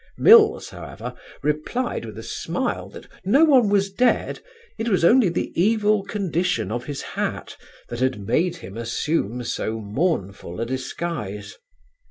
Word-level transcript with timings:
Mills, 0.17 0.69
however, 0.71 1.13
replied, 1.43 2.05
with 2.05 2.17
a 2.17 2.23
smile, 2.23 2.89
that 2.89 3.05
no 3.23 3.45
one 3.45 3.69
was 3.69 3.91
dead 3.91 4.39
it 4.79 4.89
was 4.89 5.05
only 5.05 5.29
the 5.29 5.51
evil 5.53 6.03
condition 6.03 6.71
of 6.71 6.85
his 6.85 7.03
hat 7.03 7.55
that 7.89 7.99
had 7.99 8.19
made 8.19 8.55
him 8.55 8.77
assume 8.77 9.43
so 9.43 9.79
mournful 9.79 10.59
a 10.59 10.65
disguise. 10.65 11.55